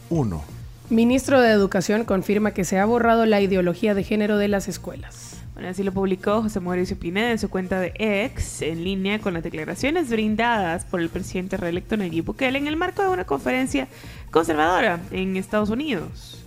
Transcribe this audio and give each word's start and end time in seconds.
1. 0.10 0.44
Ministro 0.90 1.40
de 1.40 1.52
Educación 1.52 2.04
confirma 2.04 2.52
que 2.52 2.66
se 2.66 2.80
ha 2.80 2.86
borrado 2.86 3.26
la 3.26 3.42
ideología 3.42 3.94
de 3.94 4.04
género 4.04 4.38
de 4.38 4.48
las 4.48 4.68
escuelas. 4.68 5.38
Bueno, 5.54 5.70
así 5.70 5.84
lo 5.84 5.92
publicó 5.92 6.42
José 6.42 6.60
Mauricio 6.60 6.98
Pineda 6.98 7.30
en 7.30 7.38
su 7.38 7.48
cuenta 7.48 7.80
de 7.80 7.94
X, 7.96 8.64
en 8.64 8.84
línea 8.84 9.20
con 9.20 9.36
las 9.36 9.44
declaraciones 9.44 10.10
brindadas 10.10 10.84
por 10.84 11.00
el 11.00 11.10
presidente 11.10 11.58
reelecto 11.58 11.96
Nayib 11.96 12.26
Bukele 12.26 12.58
en 12.58 12.66
el 12.66 12.76
marco 12.76 13.04
de 13.04 13.10
una 13.10 13.26
conferencia 13.26 13.88
conservadora 14.32 15.00
en 15.12 15.38
Estados 15.38 15.70
Unidos. 15.70 16.44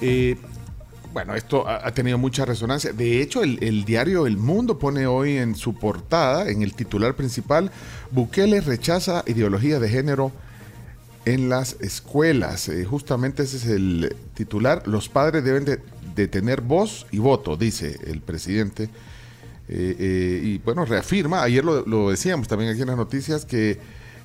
Eh, 0.00 0.36
bueno, 1.12 1.34
esto 1.34 1.68
ha, 1.68 1.90
tenido 1.92 2.18
mucha 2.18 2.44
resonancia. 2.44 2.92
De 2.92 3.20
hecho, 3.20 3.42
el, 3.42 3.84
diario 3.84 4.26
El 4.26 4.36
Mundo 4.36 4.78
pone 4.78 5.06
hoy 5.06 5.38
en 5.38 5.56
su 5.56 5.74
portada, 5.74 6.48
en 6.48 6.62
el 6.62 6.74
titular 6.74 7.14
principal, 7.14 7.72
Bukele 8.12 8.60
rechaza 8.60 9.24
ideología 9.26 9.80
de 9.80 9.88
género 9.88 10.30
en 11.24 11.48
las 11.48 11.76
escuelas. 11.80 12.68
Eh, 12.68 12.84
justamente 12.84 13.42
ese 13.42 13.56
es 13.56 13.66
el 13.66 14.16
titular. 14.34 14.86
Los 14.86 15.08
padres 15.08 15.42
deben 15.42 15.64
de, 15.64 15.78
tener 16.28 16.60
voz 16.60 17.06
y 17.10 17.18
voto, 17.18 17.56
dice 17.56 17.98
el 18.06 18.20
presidente. 18.20 18.84
Eh, 19.68 19.96
eh, 19.98 20.40
y 20.44 20.58
bueno, 20.58 20.84
reafirma, 20.84 21.42
ayer 21.42 21.64
lo, 21.64 22.10
decíamos 22.10 22.46
también 22.46 22.70
aquí 22.70 22.82
en 22.82 22.88
las 22.88 22.96
noticias, 22.96 23.46
que 23.46 23.78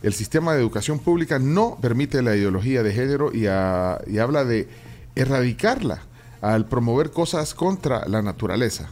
el 0.03 0.13
sistema 0.13 0.53
de 0.53 0.59
educación 0.59 0.99
pública 0.99 1.39
no 1.39 1.77
permite 1.81 2.21
la 2.21 2.35
ideología 2.35 2.83
de 2.83 2.91
género 2.91 3.33
y, 3.33 3.47
a- 3.47 4.01
y 4.07 4.17
habla 4.17 4.43
de 4.43 4.67
erradicarla 5.15 6.01
al 6.41 6.65
promover 6.65 7.11
cosas 7.11 7.53
contra 7.53 8.07
la 8.07 8.21
naturaleza. 8.21 8.89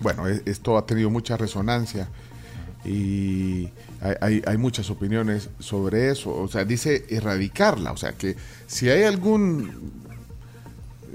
Bueno, 0.00 0.28
e- 0.28 0.42
esto 0.46 0.76
ha 0.76 0.86
tenido 0.86 1.10
mucha 1.10 1.36
resonancia 1.36 2.08
y 2.84 3.68
hay, 4.00 4.56
muchas 4.56 4.88
opiniones 4.90 5.50
sobre 5.58 6.10
eso. 6.10 6.34
O 6.34 6.48
sea, 6.48 6.64
dice 6.64 7.04
erradicarla. 7.10 7.92
O 7.92 7.96
sea, 7.96 8.12
que 8.12 8.36
si 8.66 8.88
hay 8.88 9.02
algún 9.02 9.92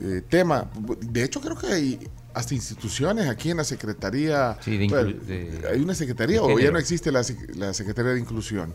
eh, 0.02 0.22
tema, 0.30 0.70
de 1.02 1.24
hecho 1.24 1.42
creo 1.42 1.58
que 1.58 1.68
hay 1.68 2.08
hasta 2.36 2.54
instituciones 2.54 3.28
aquí 3.28 3.50
en 3.52 3.58
la 3.58 3.64
Secretaría. 3.64 4.58
Sí, 4.62 4.78
de 4.78 4.86
inclu- 4.86 4.90
bueno, 4.90 5.20
de- 5.26 5.62
hay 5.72 5.82
una 5.82 5.96
Secretaría 5.96 6.44
o 6.44 6.60
ya 6.60 6.70
no 6.72 6.78
existe 6.78 7.12
la, 7.12 7.24
la 7.56 7.74
Secretaría 7.74 8.12
de 8.12 8.20
Inclusión. 8.20 8.74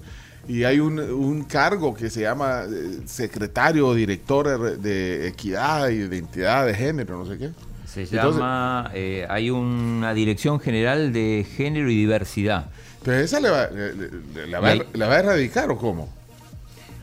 Y 0.48 0.64
hay 0.64 0.80
un, 0.80 0.98
un 0.98 1.44
cargo 1.44 1.94
que 1.94 2.08
se 2.11 2.22
llama 2.22 2.62
eh, 2.69 3.00
secretario 3.05 3.86
o 3.88 3.94
director 3.94 4.78
de 4.78 5.28
equidad 5.28 5.91
y 5.91 5.98
de 5.98 6.16
identidad 6.16 6.66
de 6.66 6.75
género, 6.75 7.19
no 7.22 7.31
sé 7.31 7.38
qué. 7.38 7.50
Se 7.86 8.03
Entonces- 8.03 8.36
llama, 8.41 8.91
eh, 8.94 9.27
hay 9.28 9.50
una 9.50 10.14
Dirección 10.14 10.58
General 10.58 11.12
de 11.12 11.47
Género 11.56 11.91
y 11.91 11.97
Diversidad. 11.97 12.66
Entonces, 12.98 13.25
¿esa 13.27 13.41
le 13.41 13.50
va, 13.50 13.66
le- 13.69 13.94
le- 13.94 14.47
la 14.47 14.61
va 14.61 14.75
la 14.94 15.06
va 15.08 15.14
a 15.16 15.19
erradicar 15.20 15.70
o 15.70 15.77
cómo? 15.77 16.08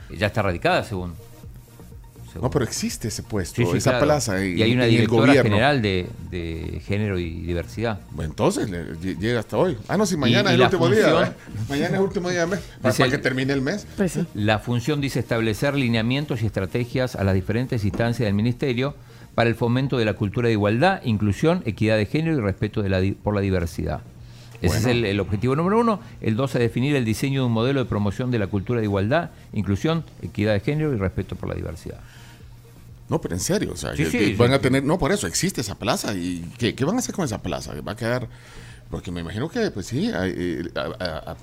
Ya 0.09 0.27
está 0.27 0.41
radicada, 0.41 0.83
según. 0.83 1.13
No, 2.41 2.49
pero 2.49 2.65
existe 2.65 3.07
ese 3.07 3.23
puesto, 3.23 3.55
Sí, 3.61 3.67
sí, 3.71 3.77
esa 3.77 3.91
claro. 3.91 4.05
plaza 4.05 4.43
Y 4.45 4.61
hay 4.61 4.73
una 4.73 4.85
en 4.85 4.89
directora 4.91 5.27
gobierno. 5.27 5.43
general 5.49 5.81
de, 5.81 6.07
de 6.31 6.81
Género 6.85 7.17
y 7.19 7.29
Diversidad. 7.41 7.99
Bueno, 8.11 8.31
entonces 8.31 8.69
le- 8.69 8.93
lle- 8.95 9.17
llega 9.17 9.39
hasta 9.39 9.57
hoy. 9.57 9.77
Ah, 9.87 9.97
no, 9.97 10.05
si 10.05 10.17
mañana 10.17 10.49
y 10.51 10.53
es 10.53 10.53
el 10.53 10.59
la 10.59 10.65
último 10.67 10.89
día. 10.89 10.95
función- 11.03 11.19
¿verdad? 11.19 11.35
Mañana 11.69 11.87
es 11.89 11.93
el 11.93 11.99
último 12.01 12.29
día 12.29 12.39
del 12.41 12.49
mes. 12.49 12.59
Para, 12.81 12.91
Dice 12.93 13.03
para 13.03 13.11
que 13.11 13.17
termine 13.19 13.53
el 13.53 13.61
mes. 13.61 13.87
Pues 13.97 14.11
sí. 14.11 14.25
La 14.33 14.59
función 14.59 15.01
dice 15.01 15.19
establecer 15.19 15.75
lineamientos 15.75 16.41
y 16.41 16.45
estrategias 16.45 17.15
a 17.15 17.23
las 17.23 17.33
diferentes 17.33 17.83
instancias 17.83 18.25
del 18.27 18.33
Ministerio 18.33 18.95
para 19.35 19.49
el 19.49 19.55
fomento 19.55 19.97
de 19.97 20.05
la 20.05 20.13
cultura 20.13 20.47
de 20.47 20.53
igualdad, 20.53 21.01
inclusión, 21.03 21.61
equidad 21.65 21.97
de 21.97 22.05
género 22.07 22.37
y 22.37 22.41
respeto 22.41 22.81
de 22.81 22.89
la 22.89 22.99
di- 22.99 23.11
por 23.11 23.35
la 23.35 23.41
diversidad. 23.41 24.01
Ese 24.59 24.77
es 24.79 24.85
el, 24.87 25.05
el 25.05 25.19
objetivo 25.19 25.55
número 25.55 25.79
uno. 25.79 25.99
El 26.19 26.35
dos 26.35 26.55
es 26.55 26.61
definir 26.61 26.95
el 26.95 27.05
diseño 27.05 27.41
de 27.41 27.45
un 27.45 27.51
modelo 27.53 27.79
de 27.83 27.87
promoción 27.87 28.31
de 28.31 28.39
la 28.39 28.47
cultura 28.47 28.79
de 28.79 28.85
igualdad, 28.87 29.29
inclusión, 29.53 30.03
equidad 30.23 30.53
de 30.53 30.61
género 30.61 30.91
y 30.95 30.97
respeto 30.97 31.35
por 31.35 31.47
la 31.49 31.53
diversidad. 31.53 31.99
No, 33.09 33.21
pero 33.21 33.35
en 33.35 33.39
serio, 33.41 33.71
o 33.73 33.77
sea, 33.77 33.91
Sí, 33.95 34.03
que- 34.03 34.09
sí, 34.11 34.17
que 34.19 34.25
sí. 34.27 34.33
van 34.35 34.51
a 34.53 34.59
tener, 34.59 34.83
no, 34.83 34.97
por 34.99 35.11
eso 35.11 35.27
existe 35.27 35.61
esa 35.61 35.75
plaza. 35.75 36.13
¿Y 36.13 36.41
qué, 36.57 36.75
qué 36.75 36.83
van 36.85 36.95
a 36.95 36.99
hacer 36.99 37.15
con 37.15 37.23
esa 37.25 37.41
plaza? 37.41 37.73
¿Va 37.81 37.93
a 37.93 37.95
quedar? 37.95 38.27
Porque 38.89 39.11
me 39.11 39.21
imagino 39.21 39.49
que, 39.49 39.71
pues 39.71 39.85
sí, 39.87 40.09
eh, 40.13 40.63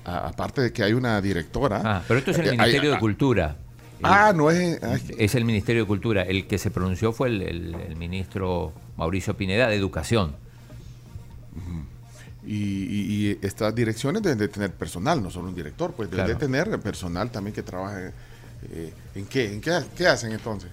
aparte 0.05 0.61
de 0.61 0.71
que 0.73 0.83
hay 0.83 0.93
una 0.93 1.19
directora. 1.21 1.81
Ah, 1.83 2.03
pero 2.07 2.19
esto 2.19 2.31
es 2.31 2.37
el 2.39 2.45
eh, 2.47 2.49
hay- 2.51 2.57
Ministerio 2.57 2.91
de 2.91 2.99
Cultura. 2.99 3.55
Ah, 4.03 4.33
no 4.35 4.51
es. 4.51 4.81
ay, 4.83 5.01
Es 5.17 5.35
el 5.35 5.45
Ministerio 5.45 5.83
de 5.83 5.87
Cultura. 5.87 6.23
El 6.23 6.47
que 6.47 6.57
se 6.57 6.69
pronunció 6.69 7.13
fue 7.13 7.29
el, 7.29 7.41
el- 7.41 7.75
el 7.75 7.95
ministro 7.95 8.73
Mauricio 8.97 9.35
Pineda 9.37 9.67
de 9.67 9.75
Educación. 9.75 10.35
y, 12.47 12.53
y- 12.53 13.27
y 13.31 13.39
estas 13.41 13.73
direcciones 13.73 14.21
deben 14.21 14.37
de 14.37 14.47
tener 14.47 14.71
personal, 14.71 15.21
no 15.23 15.31
solo 15.31 15.47
un 15.49 15.55
director, 15.55 15.93
pues 15.93 16.11
deben 16.11 16.27
de 16.27 16.35
tener 16.35 16.79
personal 16.79 17.31
también 17.31 17.55
que 17.55 17.63
trabaje. 17.63 18.11
eh, 18.71 18.93
¿En 19.15 19.25
qué? 19.25 19.51
¿En 19.53 19.61
qué, 19.61 19.79
qué 19.97 20.07
hacen 20.07 20.31
entonces? 20.31 20.69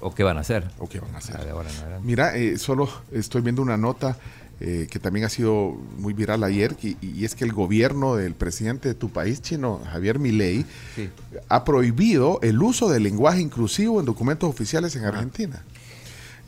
¿O 0.00 0.14
qué 0.14 0.22
van 0.22 0.36
a 0.36 0.40
hacer? 0.40 0.64
¿O 0.78 0.88
qué 0.88 1.00
van 1.00 1.14
a 1.14 1.18
hacer? 1.18 1.36
Ah. 1.36 1.98
Mira, 2.02 2.36
eh, 2.36 2.58
solo 2.58 2.88
estoy 3.12 3.42
viendo 3.42 3.62
una 3.62 3.76
nota 3.76 4.16
eh, 4.60 4.88
que 4.90 4.98
también 4.98 5.24
ha 5.24 5.28
sido 5.28 5.76
muy 5.98 6.12
viral 6.14 6.42
ayer, 6.42 6.76
y, 6.82 6.96
y 7.00 7.24
es 7.24 7.36
que 7.36 7.44
el 7.44 7.52
gobierno 7.52 8.16
del 8.16 8.34
presidente 8.34 8.88
de 8.88 8.94
tu 8.94 9.08
país 9.10 9.40
chino, 9.40 9.80
Javier 9.92 10.18
Milei, 10.18 10.64
Sí. 10.96 11.10
ha 11.48 11.64
prohibido 11.64 12.40
el 12.42 12.60
uso 12.60 12.88
del 12.88 13.04
lenguaje 13.04 13.40
inclusivo 13.40 14.00
en 14.00 14.06
documentos 14.06 14.48
oficiales 14.50 14.96
en 14.96 15.04
Argentina. 15.04 15.62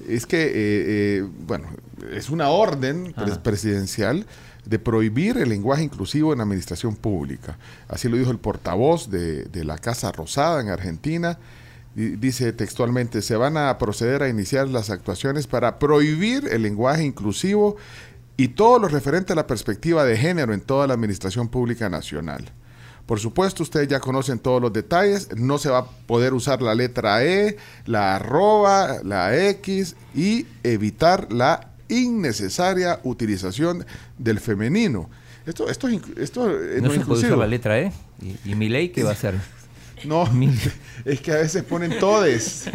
Es 0.09 0.27
que, 0.27 0.43
eh, 0.47 0.51
eh, 0.55 1.29
bueno, 1.47 1.69
es 2.13 2.31
una 2.31 2.49
orden 2.49 3.13
Ajá. 3.17 3.43
presidencial 3.43 4.27
de 4.65 4.79
prohibir 4.79 5.37
el 5.39 5.49
lenguaje 5.49 5.83
inclusivo 5.85 6.33
en 6.33 6.39
la 6.39 6.45
administración 6.45 6.97
pública. 6.97 7.59
Así 7.89 8.09
lo 8.09 8.17
dijo 8.17 8.31
el 8.31 8.39
portavoz 8.39 9.11
de, 9.11 9.45
de 9.45 9.65
la 9.65 9.79
Casa 9.79 10.11
Rosada 10.11 10.61
en 10.61 10.69
Argentina. 10.69 11.39
Dice 11.95 12.53
textualmente, 12.53 13.21
se 13.21 13.35
van 13.37 13.57
a 13.57 13.77
proceder 13.77 14.23
a 14.23 14.29
iniciar 14.29 14.69
las 14.69 14.91
actuaciones 14.91 15.49
para 15.49 15.81
prohibir 15.81 16.47
el 16.51 16.63
lenguaje 16.63 17.03
inclusivo 17.05 17.77
y 18.37 18.49
todo 18.49 18.79
lo 18.79 18.89
referente 18.89 19.33
a 19.33 19.37
la 19.37 19.47
perspectiva 19.47 20.05
de 20.05 20.17
género 20.17 20.55
en 20.55 20.61
toda 20.61 20.87
la 20.87 20.95
administración 20.95 21.49
pública 21.49 21.89
nacional. 21.89 22.53
Por 23.07 23.19
supuesto, 23.19 23.65
ustedes 23.65 23.89
ya 23.89 23.99
conocen 23.99 24.39
todos 24.39 24.63
los 24.63 24.73
detalles. 24.73 25.29
No 25.37 25.59
se 25.59 25.69
va 25.69 25.79
a 25.79 25.85
poder 25.85 26.33
usar 26.33 26.63
la 26.63 26.77
letra 26.77 27.25
E, 27.25 27.57
la 27.87 28.15
arroba, 28.15 29.03
la 29.03 29.37
X 29.49 29.97
y 30.15 30.47
evitar 30.63 31.33
la 31.33 31.73
innecesaria 31.89 33.01
utilización 33.03 33.85
del 34.17 34.39
femenino. 34.39 35.11
Esto, 35.45 35.69
esto, 35.69 35.89
esto 35.89 36.47
No 36.81 36.91
se 36.93 37.01
puede 37.01 37.27
usar 37.27 37.37
la 37.37 37.49
letra 37.49 37.81
E. 37.81 37.93
¿Y, 38.23 38.53
y 38.53 38.55
mi 38.55 38.69
ley 38.69 38.91
qué 38.91 39.03
va 39.03 39.11
a 39.11 39.15
hacer? 39.15 39.35
No, 40.05 40.29
es 41.05 41.21
que 41.21 41.33
a 41.33 41.37
veces 41.37 41.63
ponen 41.65 41.99
todes. 41.99 42.71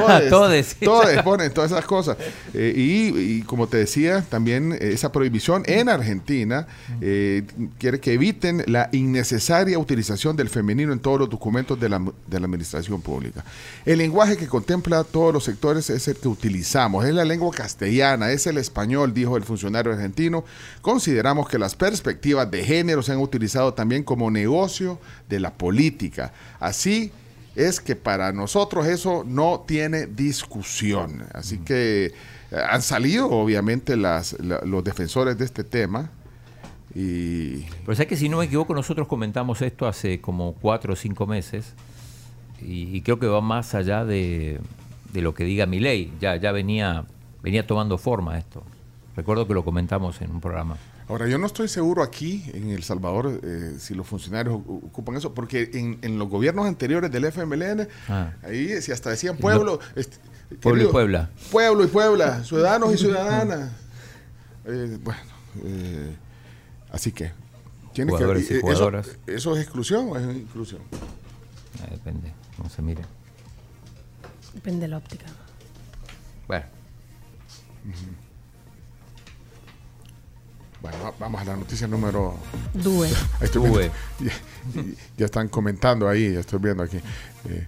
Todes, 0.00 0.30
todes, 0.30 0.76
todes 0.80 1.22
ponen 1.22 1.52
todas 1.52 1.70
esas 1.70 1.84
cosas. 1.84 2.16
Eh, 2.52 2.72
y, 2.76 3.38
y 3.38 3.42
como 3.42 3.66
te 3.66 3.78
decía, 3.78 4.22
también 4.28 4.76
esa 4.80 5.12
prohibición 5.12 5.62
en 5.66 5.88
Argentina 5.88 6.66
eh, 7.00 7.44
quiere 7.78 8.00
que 8.00 8.12
eviten 8.12 8.64
la 8.66 8.88
innecesaria 8.92 9.78
utilización 9.78 10.36
del 10.36 10.48
femenino 10.48 10.92
en 10.92 10.98
todos 10.98 11.20
los 11.20 11.30
documentos 11.30 11.78
de 11.78 11.88
la, 11.88 11.98
de 11.98 12.40
la 12.40 12.46
administración 12.46 13.00
pública. 13.00 13.44
El 13.84 13.98
lenguaje 13.98 14.36
que 14.36 14.46
contempla 14.46 15.04
todos 15.04 15.32
los 15.32 15.44
sectores 15.44 15.90
es 15.90 16.08
el 16.08 16.16
que 16.16 16.28
utilizamos, 16.28 17.04
es 17.04 17.14
la 17.14 17.24
lengua 17.24 17.50
castellana, 17.54 18.30
es 18.30 18.46
el 18.46 18.58
español, 18.58 19.14
dijo 19.14 19.36
el 19.36 19.44
funcionario 19.44 19.92
argentino. 19.92 20.44
Consideramos 20.82 21.48
que 21.48 21.58
las 21.58 21.74
perspectivas 21.74 22.50
de 22.50 22.64
género 22.64 23.02
se 23.02 23.12
han 23.12 23.18
utilizado 23.18 23.74
también 23.74 24.02
como 24.02 24.30
negocio 24.30 24.98
de 25.28 25.40
la 25.40 25.52
política. 25.52 26.32
Así 26.60 27.12
es 27.56 27.80
que 27.80 27.96
para 27.96 28.32
nosotros 28.32 28.86
eso 28.86 29.24
no 29.26 29.64
tiene 29.66 30.06
discusión. 30.06 31.24
Así 31.32 31.58
que 31.58 32.06
eh, 32.06 32.12
han 32.68 32.82
salido 32.82 33.30
obviamente 33.30 33.96
las, 33.96 34.36
la- 34.40 34.60
los 34.64 34.82
defensores 34.84 35.38
de 35.38 35.44
este 35.44 35.64
tema 35.64 36.10
y 36.94 37.62
Pero 37.84 37.94
sé 37.96 38.06
que 38.06 38.16
si 38.16 38.28
no 38.28 38.38
me 38.38 38.44
equivoco, 38.44 38.74
nosotros 38.74 39.08
comentamos 39.08 39.62
esto 39.62 39.86
hace 39.86 40.20
como 40.20 40.54
cuatro 40.54 40.92
o 40.92 40.96
cinco 40.96 41.26
meses 41.26 41.74
y, 42.62 42.96
y 42.96 43.00
creo 43.02 43.18
que 43.18 43.26
va 43.26 43.40
más 43.40 43.74
allá 43.74 44.04
de, 44.04 44.60
de 45.12 45.22
lo 45.22 45.34
que 45.34 45.44
diga 45.44 45.66
mi 45.66 45.80
ley. 45.80 46.12
Ya, 46.20 46.36
ya 46.36 46.52
venía, 46.52 47.04
venía 47.42 47.66
tomando 47.66 47.98
forma 47.98 48.38
esto. 48.38 48.62
Recuerdo 49.16 49.46
que 49.46 49.54
lo 49.54 49.64
comentamos 49.64 50.20
en 50.22 50.30
un 50.30 50.40
programa. 50.40 50.76
Ahora, 51.08 51.28
yo 51.28 51.36
no 51.38 51.46
estoy 51.46 51.68
seguro 51.68 52.02
aquí 52.02 52.44
en 52.54 52.70
El 52.70 52.82
Salvador 52.82 53.40
eh, 53.42 53.74
si 53.78 53.94
los 53.94 54.06
funcionarios 54.06 54.54
ocupan 54.56 55.16
eso, 55.16 55.34
porque 55.34 55.70
en, 55.74 55.98
en 56.02 56.18
los 56.18 56.28
gobiernos 56.28 56.66
anteriores 56.66 57.10
del 57.10 57.24
FMLN, 57.26 57.86
Ah. 58.08 58.32
ahí 58.42 58.80
si 58.80 58.90
hasta 58.90 59.10
decían 59.10 59.36
pueblo. 59.36 59.80
este, 59.96 60.16
Pueblo 60.60 60.84
y 60.84 60.86
Puebla. 60.86 61.30
Pueblo 61.50 61.84
y 61.84 61.88
Puebla, 61.88 62.42
ciudadanos 62.44 62.94
y 62.94 62.98
ciudadanas. 62.98 63.70
Eh, 64.66 64.98
bueno, 65.02 65.20
eh, 65.64 66.16
así 66.90 67.12
que. 67.12 67.32
Tiene 67.92 68.10
que 68.10 68.16
Jugadores 68.16 68.50
y 68.50 68.54
eh, 68.54 68.60
jugadoras. 68.60 69.06
Eso, 69.08 69.18
¿Eso 69.26 69.56
es 69.56 69.62
exclusión 69.62 70.08
o 70.10 70.16
es 70.16 70.24
inclusión? 70.36 70.80
Ah, 71.82 71.88
depende, 71.90 72.32
no 72.62 72.68
se 72.70 72.82
mire. 72.82 73.02
Depende 74.54 74.82
de 74.82 74.88
la 74.88 74.96
óptica. 74.98 75.26
Bueno, 76.48 76.64
Bueno, 80.84 80.98
va- 81.02 81.14
vamos 81.18 81.40
a 81.40 81.44
la 81.46 81.56
noticia 81.56 81.86
número. 81.88 82.34
Due. 82.74 83.08
Ahí 83.40 83.44
estoy 83.44 83.66
Due. 83.66 83.90
viendo. 84.20 84.36
Ya, 84.74 84.96
ya 85.16 85.24
están 85.24 85.48
comentando 85.48 86.06
ahí, 86.06 86.34
ya 86.34 86.40
estoy 86.40 86.58
viendo 86.58 86.82
aquí. 86.82 86.98
Eh, 86.98 87.66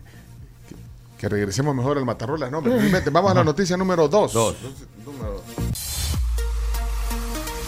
que, 0.69 0.75
que 1.17 1.29
regresemos 1.31 1.75
mejor 1.75 1.97
al 1.97 2.05
Matarrolas. 2.05 2.51
No, 2.51 2.61
vamos 3.13 3.31
a 3.31 3.35
la 3.35 3.43
noticia 3.45 3.75
número 3.79 4.07
2. 4.07 4.33
Dos. 4.35 4.57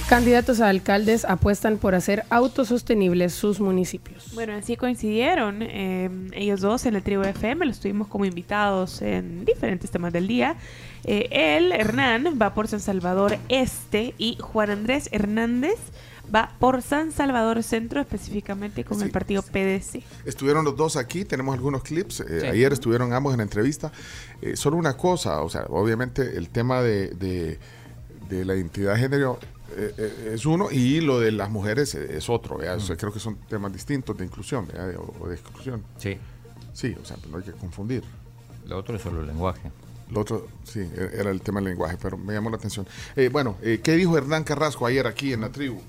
Candidatos 0.08 0.60
a 0.62 0.70
alcaldes 0.70 1.26
apuestan 1.26 1.76
por 1.76 1.94
hacer 1.94 2.24
autosostenibles 2.30 3.34
sus 3.34 3.60
municipios. 3.60 4.30
Bueno, 4.32 4.54
así 4.54 4.74
coincidieron 4.76 5.58
eh, 5.60 6.08
ellos 6.32 6.62
dos 6.62 6.86
en 6.86 6.96
el 6.96 7.02
Tribu 7.02 7.24
FM, 7.24 7.66
los 7.66 7.78
tuvimos 7.78 8.08
como 8.08 8.24
invitados 8.24 9.02
en 9.02 9.44
diferentes 9.44 9.90
temas 9.90 10.14
del 10.14 10.26
día. 10.26 10.56
Eh, 11.04 11.28
él, 11.30 11.72
Hernán, 11.72 12.38
va 12.40 12.54
por 12.54 12.68
San 12.68 12.80
Salvador 12.80 13.36
Este 13.50 14.14
y 14.16 14.38
Juan 14.40 14.70
Andrés 14.70 15.10
Hernández 15.12 15.76
va 16.34 16.52
por 16.58 16.80
San 16.80 17.12
Salvador 17.12 17.62
Centro, 17.62 18.00
específicamente 18.00 18.84
con 18.84 18.98
Sí. 18.98 19.04
el 19.04 19.10
partido 19.10 19.42
PDC. 19.42 20.02
Estuvieron 20.24 20.64
los 20.64 20.74
dos 20.74 20.96
aquí, 20.96 21.26
tenemos 21.26 21.54
algunos 21.54 21.82
clips. 21.82 22.20
eh, 22.20 22.40
Sí. 22.40 22.46
Ayer 22.46 22.72
estuvieron 22.72 23.12
ambos 23.12 23.34
en 23.34 23.38
la 23.38 23.42
entrevista. 23.44 23.92
Eh, 24.40 24.56
solo 24.56 24.78
una 24.78 24.96
cosa, 24.96 25.42
o 25.42 25.50
sea, 25.50 25.66
obviamente 25.68 26.38
el 26.38 26.48
tema 26.48 26.80
de, 26.80 27.08
de- 27.10 27.58
de 28.28 28.44
la 28.44 28.54
identidad 28.54 28.94
de 28.94 29.00
género 29.00 29.38
eh, 29.76 29.92
eh, 29.98 30.30
es 30.34 30.46
uno 30.46 30.70
y 30.70 31.00
lo 31.00 31.20
de 31.20 31.30
las 31.32 31.50
mujeres 31.50 31.94
eh, 31.94 32.16
es 32.16 32.28
otro. 32.28 32.58
sea, 32.80 32.96
creo 32.96 33.12
que 33.12 33.20
son 33.20 33.36
temas 33.48 33.72
distintos 33.72 34.16
de 34.16 34.24
inclusión 34.24 34.66
o, 34.98 35.24
o 35.24 35.28
de 35.28 35.34
exclusión. 35.34 35.82
sí. 35.98 36.18
Sí, 36.74 36.94
o 37.02 37.04
sea, 37.04 37.16
no 37.28 37.38
hay 37.38 37.42
que 37.42 37.50
confundir. 37.52 38.04
Lo 38.66 38.78
otro 38.78 38.94
es 38.94 39.02
solo 39.02 39.20
el 39.20 39.26
lenguaje. 39.26 39.72
Lo 40.12 40.20
otro, 40.20 40.46
sí, 40.62 40.78
e- 40.78 41.10
era 41.14 41.30
el 41.30 41.40
tema 41.40 41.58
del 41.60 41.70
lenguaje, 41.70 41.96
pero 42.00 42.16
me 42.16 42.32
llamó 42.32 42.50
la 42.50 42.56
atención. 42.56 42.86
Eh, 43.16 43.30
bueno, 43.32 43.56
eh, 43.62 43.80
¿qué 43.82 43.96
dijo 43.96 44.16
Hernán 44.16 44.44
Carrasco 44.44 44.86
ayer 44.86 45.04
aquí 45.08 45.32
en 45.32 45.40
la 45.40 45.48
tribu? 45.50 45.80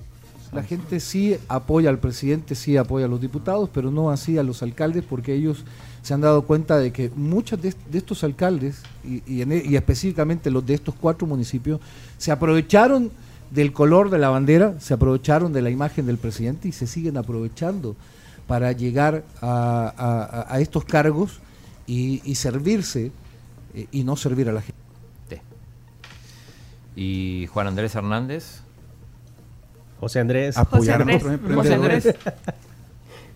La 0.51 0.63
gente 0.63 0.99
sí 0.99 1.37
apoya 1.47 1.89
al 1.91 1.99
presidente, 1.99 2.55
sí 2.55 2.75
apoya 2.75 3.05
a 3.05 3.09
los 3.09 3.21
diputados, 3.21 3.69
pero 3.71 3.91
no 3.91 4.09
así 4.09 4.37
a 4.39 4.43
los 4.43 4.63
alcaldes 4.63 5.03
porque 5.07 5.33
ellos 5.35 5.63
se 6.01 6.13
han 6.13 6.21
dado 6.21 6.41
cuenta 6.43 6.77
de 6.79 6.91
que 6.91 7.11
muchos 7.15 7.61
de, 7.61 7.69
est- 7.69 7.85
de 7.91 7.97
estos 7.99 8.23
alcaldes, 8.23 8.81
y, 9.05 9.41
en 9.41 9.51
e- 9.51 9.63
y 9.63 9.75
específicamente 9.75 10.49
los 10.49 10.65
de 10.65 10.73
estos 10.73 10.95
cuatro 10.95 11.27
municipios, 11.27 11.79
se 12.17 12.31
aprovecharon 12.31 13.11
del 13.51 13.73
color 13.73 14.09
de 14.09 14.17
la 14.17 14.29
bandera, 14.29 14.79
se 14.79 14.93
aprovecharon 14.95 15.53
de 15.53 15.61
la 15.61 15.69
imagen 15.69 16.05
del 16.07 16.17
presidente 16.17 16.67
y 16.67 16.71
se 16.71 16.87
siguen 16.87 17.17
aprovechando 17.17 17.95
para 18.47 18.71
llegar 18.71 19.23
a, 19.43 20.57
estos 20.59 20.83
cargos 20.83 21.39
y, 21.85 22.21
y 22.25 22.35
servirse 22.35 23.11
eh, 23.75 23.87
y 23.91 24.03
no 24.03 24.15
servir 24.15 24.49
a 24.49 24.53
la 24.53 24.61
gente. 24.61 24.79
Y 26.95 27.47
Juan 27.53 27.67
Andrés 27.67 27.95
Hernández, 27.95 28.61
José 29.99 30.19
Andrés. 30.19 30.57
apoyar 30.57 30.99
a 30.99 31.01
Andrés, 31.03 31.23
nuestros 31.23 31.55
José 31.55 31.73
emprendedores, 31.73 32.05
Andrés. 32.05 32.33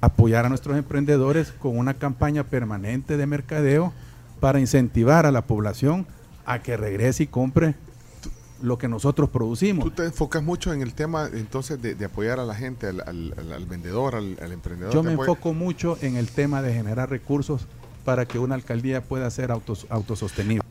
apoyar 0.01 0.45
a 0.45 0.49
nuestros 0.49 0.77
emprendedores 0.77 1.51
con 1.51 1.77
una 1.77 1.93
campaña 1.93 2.43
permanente 2.43 3.17
de 3.17 3.25
mercadeo 3.25 3.93
para 4.39 4.59
incentivar 4.59 5.25
a 5.25 5.31
la 5.31 5.41
población 5.43 6.05
a 6.45 6.59
que 6.59 6.75
regrese 6.77 7.23
y 7.23 7.27
compre 7.27 7.75
lo 8.61 8.77
que 8.77 8.87
nosotros 8.87 9.29
producimos. 9.29 9.83
Tú 9.83 9.91
te 9.91 10.05
enfocas 10.05 10.41
mucho 10.43 10.71
en 10.73 10.81
el 10.81 10.93
tema 10.93 11.29
entonces 11.33 11.81
de, 11.81 11.95
de 11.95 12.05
apoyar 12.05 12.39
a 12.39 12.45
la 12.45 12.55
gente, 12.55 12.87
al, 12.87 13.01
al- 13.01 13.33
al- 13.37 13.51
al 13.53 13.65
vendedor, 13.65 14.15
al, 14.15 14.37
al 14.41 14.51
emprendedor. 14.53 14.93
Yo 14.93 15.03
me 15.03 15.13
enfoco 15.13 15.53
mucho 15.53 15.97
en 16.01 16.15
el 16.15 16.29
tema 16.29 16.61
de 16.61 16.73
generar 16.73 17.09
recursos 17.09 17.67
para 18.05 18.25
que 18.25 18.39
una 18.39 18.55
alcaldía 18.55 19.01
pueda 19.01 19.29
ser 19.31 19.51
autos- 19.51 19.85
autosostenible. 19.89 20.62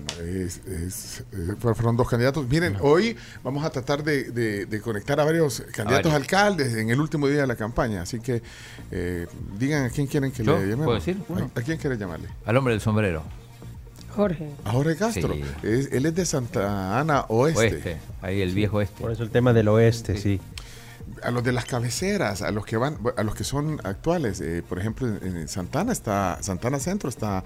Bueno, 0.00 0.30
es- 0.30 0.60
es- 0.66 1.20
eh, 1.32 1.54
fueron 1.58 1.96
dos 1.96 2.08
candidatos. 2.08 2.46
Miren, 2.48 2.76
hoy 2.80 3.16
vamos 3.42 3.64
a 3.64 3.70
tratar 3.70 4.02
de, 4.04 4.30
de- 4.30 4.66
de 4.66 4.80
conectar 4.80 5.18
a 5.20 5.24
varios 5.24 5.60
candidatos 5.72 6.12
varios. 6.12 6.14
alcaldes 6.14 6.74
en 6.74 6.90
el 6.90 7.00
último 7.00 7.26
día 7.28 7.40
de 7.42 7.46
la 7.46 7.56
campaña. 7.56 8.02
Así 8.02 8.20
que 8.20 8.42
eh, 8.90 9.26
digan 9.58 9.84
a 9.86 9.90
quién 9.90 10.06
quieren 10.06 10.30
que 10.32 10.44
¿Yo? 10.44 10.54
le 10.56 10.62
llamemos. 10.62 10.84
¿Puedo 10.86 10.98
decir? 10.98 11.18
Uno. 11.28 11.50
¿A, 11.54 11.60
a 11.60 11.62
quién 11.62 11.78
quiere 11.78 11.96
llamarle? 11.96 12.28
Al 12.46 12.56
hombre 12.56 12.74
del 12.74 12.80
sombrero, 12.80 13.22
Jorge. 14.14 14.50
A 14.64 14.70
Jorge 14.72 14.96
Castro. 14.96 15.34
Sí. 15.34 15.42
Es- 15.62 15.92
él 15.92 16.06
es 16.06 16.14
de 16.14 16.26
Santa 16.26 16.98
Ana 16.98 17.24
Oeste. 17.28 17.60
oeste, 17.60 17.96
ahí 18.22 18.40
el 18.40 18.54
viejo 18.54 18.80
este. 18.80 19.00
Por 19.00 19.10
eso 19.12 19.22
el 19.22 19.30
tema 19.30 19.52
del 19.52 19.68
oeste, 19.68 20.16
sí. 20.16 20.40
A 21.22 21.30
los 21.30 21.42
de 21.42 21.52
las 21.52 21.64
cabeceras, 21.64 22.42
a 22.42 22.50
los 22.52 22.64
que 22.66 22.76
van, 22.76 22.98
a 23.16 23.22
los 23.22 23.34
que 23.34 23.42
son 23.42 23.80
actuales. 23.82 24.40
eh, 24.40 24.62
por 24.68 24.78
ejemplo, 24.78 25.08
en, 25.08 25.36
en 25.36 25.48
Santana 25.48 25.90
está, 25.92 26.38
Santana 26.42 26.78
Centro 26.78 27.08
está 27.08 27.42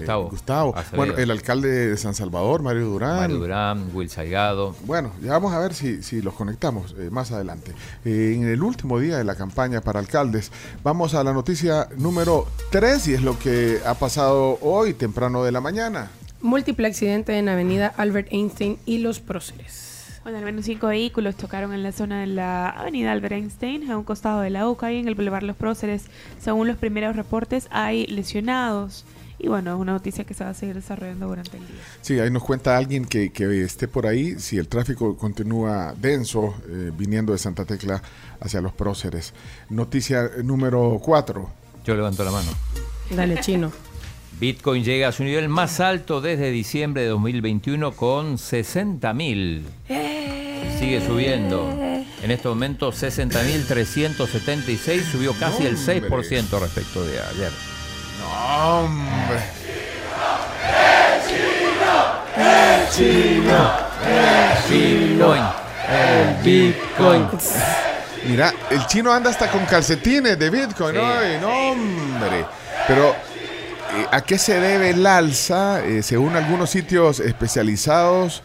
eh, 0.00 0.28
Gustavo. 0.30 0.76
Acevedo. 0.76 0.96
Bueno, 0.96 1.14
el 1.16 1.30
alcalde 1.30 1.88
de 1.88 1.96
San 1.96 2.14
Salvador, 2.14 2.62
Mario 2.62 2.86
Durán. 2.86 3.16
Mario 3.16 3.38
Durán, 3.38 3.90
Will 3.92 4.10
Salgado. 4.10 4.74
Bueno, 4.84 5.12
ya 5.22 5.32
vamos 5.32 5.52
a 5.52 5.58
ver 5.58 5.74
si, 5.74 6.02
si 6.02 6.22
los 6.22 6.34
conectamos 6.34 6.94
eh, 6.98 7.10
más 7.10 7.32
adelante. 7.32 7.72
Eh, 8.04 8.34
en 8.36 8.46
el 8.46 8.62
último 8.62 8.98
día 8.98 9.18
de 9.18 9.24
la 9.24 9.34
campaña 9.34 9.80
para 9.80 10.00
alcaldes, 10.00 10.50
vamos 10.82 11.14
a 11.14 11.24
la 11.24 11.32
noticia 11.32 11.88
número 11.96 12.46
3 12.70 13.08
y 13.08 13.14
es 13.14 13.22
lo 13.22 13.38
que 13.38 13.80
ha 13.86 13.94
pasado 13.94 14.58
hoy, 14.60 14.94
temprano 14.94 15.44
de 15.44 15.52
la 15.52 15.60
mañana. 15.60 16.10
Múltiple 16.40 16.86
accidente 16.86 17.38
en 17.38 17.48
Avenida 17.48 17.92
Albert 17.96 18.28
Einstein 18.30 18.78
y 18.84 18.98
Los 18.98 19.20
Próceres. 19.20 19.94
Bueno, 20.24 20.38
al 20.38 20.44
menos 20.46 20.64
cinco 20.64 20.86
vehículos 20.86 21.36
chocaron 21.36 21.74
en 21.74 21.82
la 21.82 21.92
zona 21.92 22.20
de 22.20 22.26
la 22.26 22.70
avenida 22.70 23.12
Albert 23.12 23.34
Einstein, 23.34 23.90
a 23.90 23.98
un 23.98 24.04
costado 24.04 24.40
de 24.40 24.48
la 24.48 24.66
UCA 24.66 24.90
y 24.90 24.98
en 24.98 25.06
el 25.06 25.14
Boulevard 25.14 25.42
Los 25.42 25.54
Próceres. 25.54 26.06
Según 26.40 26.66
los 26.66 26.78
primeros 26.78 27.14
reportes, 27.14 27.68
hay 27.70 28.06
lesionados. 28.06 29.04
Y 29.38 29.48
bueno, 29.48 29.74
es 29.74 29.80
una 29.80 29.92
noticia 29.92 30.24
que 30.24 30.34
se 30.34 30.44
va 30.44 30.50
a 30.50 30.54
seguir 30.54 30.76
desarrollando 30.76 31.26
durante 31.26 31.56
el 31.56 31.66
día. 31.66 31.76
Sí, 32.00 32.20
ahí 32.20 32.30
nos 32.30 32.44
cuenta 32.44 32.76
alguien 32.76 33.04
que, 33.04 33.32
que 33.32 33.62
esté 33.62 33.88
por 33.88 34.06
ahí, 34.06 34.38
si 34.38 34.58
el 34.58 34.68
tráfico 34.68 35.16
continúa 35.16 35.92
denso, 35.94 36.54
eh, 36.68 36.92
viniendo 36.96 37.32
de 37.32 37.38
Santa 37.38 37.64
Tecla 37.64 38.00
hacia 38.40 38.60
los 38.60 38.72
próceres. 38.72 39.34
Noticia 39.70 40.30
número 40.42 41.00
4. 41.02 41.50
Yo 41.84 41.94
levanto 41.94 42.24
la 42.24 42.30
mano. 42.30 42.50
Dale, 43.10 43.40
chino. 43.40 43.72
Bitcoin 44.40 44.82
llega 44.82 45.08
a 45.08 45.12
su 45.12 45.22
nivel 45.24 45.48
más 45.48 45.80
alto 45.80 46.20
desde 46.20 46.50
diciembre 46.50 47.02
de 47.02 47.08
2021 47.08 47.92
con 47.92 48.38
60 48.38 49.14
mil. 49.14 49.64
Sigue 50.78 51.04
subiendo. 51.06 51.70
En 52.22 52.30
este 52.30 52.48
momento 52.48 52.90
60.376 52.90 55.02
subió 55.02 55.34
casi 55.34 55.66
el 55.66 55.76
6% 55.76 56.58
respecto 56.58 57.04
de 57.04 57.20
ayer. 57.20 57.52
Hombre. 58.26 59.40
Bitcoin. 64.68 65.42
El 65.90 66.42
Bitcoin. 66.42 67.28
Mira, 68.26 68.54
el 68.70 68.86
chino 68.86 69.12
anda 69.12 69.30
hasta 69.30 69.50
con 69.50 69.66
calcetines 69.66 70.38
de 70.38 70.50
Bitcoin. 70.50 70.94
Sí. 70.94 71.00
No, 71.40 71.70
hombre. 71.70 72.46
Pero, 72.86 73.10
eh, 73.10 74.06
¿a 74.10 74.20
qué 74.22 74.38
se 74.38 74.60
debe 74.60 74.90
el 74.90 75.06
alza? 75.06 75.84
Eh, 75.84 76.02
según 76.02 76.36
algunos 76.36 76.70
sitios 76.70 77.20
especializados 77.20 78.42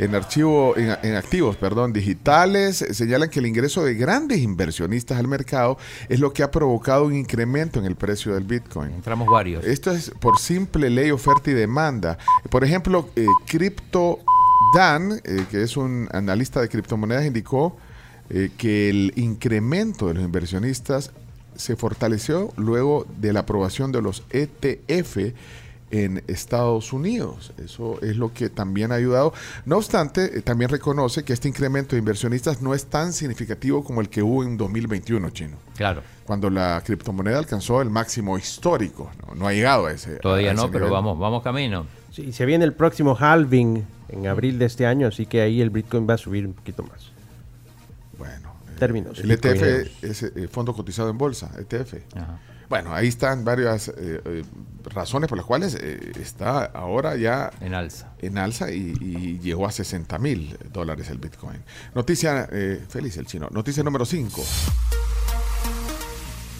en 0.00 0.14
archivo, 0.14 0.76
en, 0.76 0.96
en 1.02 1.14
activos, 1.14 1.56
perdón, 1.56 1.92
digitales, 1.92 2.84
señalan 2.90 3.28
que 3.28 3.38
el 3.38 3.46
ingreso 3.46 3.84
de 3.84 3.94
grandes 3.94 4.38
inversionistas 4.38 5.18
al 5.18 5.28
mercado 5.28 5.76
es 6.08 6.20
lo 6.20 6.32
que 6.32 6.42
ha 6.42 6.50
provocado 6.50 7.04
un 7.04 7.14
incremento 7.14 7.78
en 7.78 7.84
el 7.84 7.96
precio 7.96 8.32
del 8.34 8.44
Bitcoin. 8.44 8.92
Entramos 8.92 9.28
varios. 9.28 9.64
Esto 9.64 9.90
es 9.90 10.10
por 10.18 10.38
simple 10.38 10.88
ley 10.88 11.10
oferta 11.10 11.50
y 11.50 11.54
demanda. 11.54 12.16
Por 12.48 12.64
ejemplo, 12.64 13.10
eh, 13.14 13.26
Crypto 13.46 14.20
Dan, 14.74 15.20
eh, 15.24 15.44
que 15.50 15.62
es 15.62 15.76
un 15.76 16.08
analista 16.12 16.62
de 16.62 16.68
criptomonedas, 16.68 17.26
indicó 17.26 17.76
eh, 18.30 18.50
que 18.56 18.88
el 18.88 19.12
incremento 19.16 20.08
de 20.08 20.14
los 20.14 20.22
inversionistas 20.22 21.10
se 21.56 21.76
fortaleció 21.76 22.52
luego 22.56 23.06
de 23.18 23.34
la 23.34 23.40
aprobación 23.40 23.92
de 23.92 24.00
los 24.00 24.22
ETF 24.30 25.34
en 25.90 26.22
Estados 26.28 26.92
Unidos. 26.92 27.52
Eso 27.62 28.00
es 28.02 28.16
lo 28.16 28.32
que 28.32 28.48
también 28.48 28.92
ha 28.92 28.96
ayudado. 28.96 29.32
No 29.64 29.76
obstante, 29.78 30.38
eh, 30.38 30.42
también 30.42 30.70
reconoce 30.70 31.24
que 31.24 31.32
este 31.32 31.48
incremento 31.48 31.96
de 31.96 31.98
inversionistas 31.98 32.62
no 32.62 32.74
es 32.74 32.86
tan 32.86 33.12
significativo 33.12 33.82
como 33.82 34.00
el 34.00 34.08
que 34.08 34.22
hubo 34.22 34.44
en 34.44 34.56
2021, 34.56 35.30
chino 35.30 35.56
Claro. 35.76 36.02
cuando 36.24 36.48
la 36.50 36.80
criptomoneda 36.84 37.38
alcanzó 37.38 37.82
el 37.82 37.90
máximo 37.90 38.38
histórico. 38.38 39.10
No, 39.26 39.34
No 39.34 39.46
ha 39.48 39.52
llegado 39.52 39.86
a 39.86 39.92
ese. 39.92 40.16
Todavía 40.16 40.50
a 40.50 40.54
ese 40.54 40.62
no, 40.62 40.70
pero 40.70 40.90
vamos, 40.90 41.18
vamos 41.18 41.42
camino. 41.42 41.86
Sí, 42.12 42.32
se 42.32 42.44
viene 42.46 42.64
el 42.64 42.72
próximo 42.74 43.16
halving 43.18 43.84
en 44.08 44.26
abril 44.26 44.58
de 44.58 44.66
este 44.66 44.86
año, 44.86 45.06
así 45.08 45.26
que 45.26 45.40
ahí 45.40 45.60
el 45.60 45.70
Bitcoin 45.70 46.08
va 46.08 46.14
a 46.14 46.18
subir 46.18 46.46
un 46.46 46.52
poquito 46.54 46.82
más. 46.82 47.10
Bueno, 48.18 48.52
Términos. 48.78 49.18
el 49.20 49.30
ETF 49.30 50.02
es 50.04 50.22
eh, 50.22 50.48
Fondo 50.50 50.74
Cotizado 50.74 51.10
en 51.10 51.18
Bolsa, 51.18 51.50
ETF. 51.58 51.94
Ajá. 52.16 52.38
Bueno, 52.70 52.94
ahí 52.94 53.08
están 53.08 53.44
varias 53.44 53.88
eh, 53.88 53.92
eh, 54.24 54.42
razones 54.84 55.28
por 55.28 55.36
las 55.36 55.44
cuales 55.46 55.74
eh, 55.74 56.12
está 56.20 56.64
ahora 56.66 57.16
ya 57.16 57.50
En 57.60 57.74
alza. 57.74 58.12
en 58.20 58.38
alza 58.38 58.70
y, 58.70 58.94
y 59.00 59.38
llegó 59.40 59.66
a 59.66 59.72
60 59.72 60.16
mil 60.20 60.56
dólares 60.72 61.10
el 61.10 61.18
Bitcoin. 61.18 61.58
Noticia, 61.96 62.48
eh, 62.52 62.80
feliz 62.88 63.16
el 63.16 63.26
chino. 63.26 63.48
Noticia 63.50 63.82
número 63.82 64.06
5. 64.06 64.42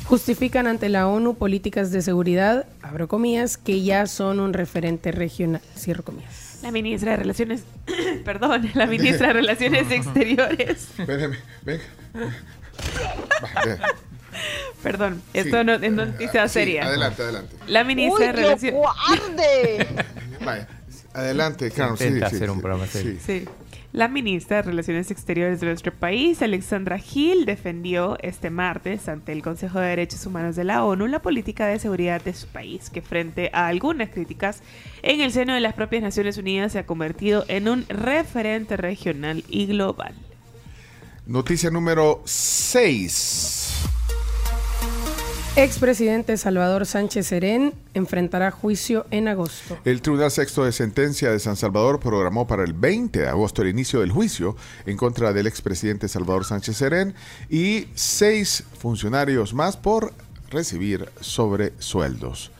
Justifican 0.07 0.67
ante 0.67 0.89
la 0.89 1.07
ONU 1.07 1.35
políticas 1.37 1.93
de 1.93 2.03
seguridad, 2.03 2.67
abro 2.83 3.07
comillas, 3.07 3.57
que 3.57 3.81
ya 3.83 4.07
son 4.09 4.41
un 4.41 4.53
referente 4.53 5.13
regional, 5.13 5.63
cierro 5.77 6.03
comillas. 6.03 6.59
La 6.65 6.73
ministra 6.73 7.13
de 7.13 7.19
Relaciones, 7.19 7.63
perdón, 8.25 8.69
la 8.75 8.87
ministra 8.87 9.29
de 9.29 9.33
Relaciones 9.35 9.89
Exteriores, 9.93 10.89
Espérame, 10.99 11.37
venga. 11.65 11.85
Perdón, 14.83 15.23
Sí. 15.33 15.39
esto 15.41 15.65
no 15.65 15.75
es 15.75 15.93
noticia 15.93 16.49
Sí, 16.49 16.55
seria. 16.55 16.87
adelante, 16.87 17.23
adelante. 17.23 17.57
La 17.67 17.85
ministra 17.85 18.27
de 18.27 18.33
Relaciones... 18.33 18.81
Vaya, 20.45 20.69
adelante, 21.13 21.71
Carlos. 21.71 21.99
Sí, 21.99 22.09
sí, 22.11 22.23
hacer 22.23 22.51
un 22.51 22.57
sí, 22.57 22.63
programa 22.63 22.87
serio. 22.87 23.13
sí. 23.25 23.41
Sí. 23.41 23.49
La 23.93 24.07
ministra 24.07 24.59
de 24.59 24.63
Relaciones 24.63 25.11
Exteriores 25.11 25.59
de 25.59 25.67
nuestro 25.67 25.93
país, 25.93 26.41
Alexandra 26.43 26.97
Gil, 26.99 27.45
defendió 27.45 28.17
este 28.23 28.49
martes 28.49 29.09
ante 29.09 29.33
el 29.33 29.43
Consejo 29.43 29.81
de 29.81 29.89
Derechos 29.89 30.25
Humanos 30.27 30.55
de 30.55 30.63
la 30.63 30.85
ONU 30.85 31.09
la 31.09 31.21
política 31.23 31.67
de 31.67 31.81
seguridad 31.81 32.23
de 32.23 32.33
su 32.33 32.47
país, 32.47 32.89
que 32.89 33.03
frente 33.03 33.51
a 33.53 33.67
algunas 33.67 34.11
críticas 34.11 34.63
en 35.03 35.21
el 35.21 35.33
seno 35.33 35.55
de 35.55 35.61
las 35.61 35.75
propias 35.75 36.05
Naciones 36.05 36.39
Unidas 36.39 36.71
se 36.71 36.79
ha 36.79 36.87
convertido 36.87 37.45
en 37.49 37.69
un 37.69 37.85
referente 37.89 38.77
regional 38.77 39.43
y 39.49 39.67
global. 39.67 40.15
Noticia 41.27 41.69
número 41.71 42.23
6. 42.27 43.70
Expresidente 45.57 46.37
Salvador 46.37 46.87
Sánchez 46.87 47.27
Serén 47.27 47.75
enfrentará 47.93 48.53
juicio 48.53 49.05
en 49.11 49.27
agosto. 49.27 49.77
El 49.85 50.01
Tribunal 50.01 50.31
Sexto 50.31 50.65
de 50.65 50.71
Sentencia 50.71 51.33
de 51.33 51.41
San 51.41 51.57
Salvador 51.57 51.99
programó 51.99 52.47
para 52.47 52.63
el 52.63 52.73
20 52.73 53.19
de 53.19 53.29
agosto 53.29 53.63
el 53.63 53.69
inicio 53.69 53.99
del 54.01 54.13
juicio 54.13 54.55
en 54.87 54.97
contra 54.97 55.33
del 55.33 55.49
expresidente 55.49 56.07
Salvador 56.07 56.45
Sánchez 56.45 56.77
Serén 56.77 57.15
y 57.49 57.89
seis 57.95 58.63
funcionarios 58.79 59.53
más 59.53 59.77
por 59.77 60.15
recibir 60.51 61.09
sobresueldos. 61.21 62.53